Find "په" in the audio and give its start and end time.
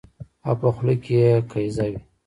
0.61-0.67